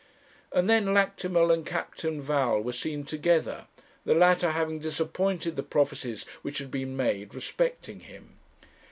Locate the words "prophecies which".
5.61-6.57